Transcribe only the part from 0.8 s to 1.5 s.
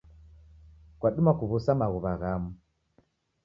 Kwadima